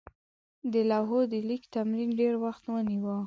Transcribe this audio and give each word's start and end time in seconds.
د 0.73 0.73
لوحو 0.91 1.19
د 1.31 1.33
لیک 1.47 1.63
تمرین 1.73 2.09
ډېر 2.19 2.33
وخت 2.43 2.63
ونیوه. 2.67 3.17